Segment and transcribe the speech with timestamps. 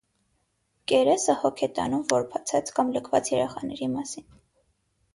[0.91, 4.31] Կերեսը հոգ է տանում որբացած կամ լքված երեխաների մասին։